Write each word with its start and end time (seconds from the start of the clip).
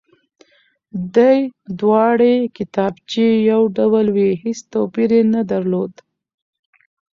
دې 1.15 1.33
دواړې 1.79 2.35
کتابچې 2.57 3.27
يو 3.51 3.61
ډول 3.77 4.07
وې 4.15 4.29
هېڅ 4.41 4.59
توپير 4.71 5.09
يې 5.17 5.21
نه 5.33 5.41
درلود، 5.51 5.93